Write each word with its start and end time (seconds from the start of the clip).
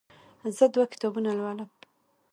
زه 0.57 0.65
دوه 0.73 0.85
کتابونه 0.93 1.31
لولم. 1.39 1.69